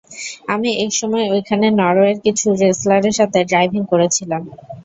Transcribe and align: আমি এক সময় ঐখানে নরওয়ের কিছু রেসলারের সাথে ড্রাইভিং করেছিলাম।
আমি 0.47 0.69
এক 0.83 0.91
সময় 0.99 1.25
ঐখানে 1.35 1.67
নরওয়ের 1.79 2.17
কিছু 2.25 2.47
রেসলারের 2.61 3.17
সাথে 3.19 3.39
ড্রাইভিং 3.49 3.81
করেছিলাম। 3.91 4.41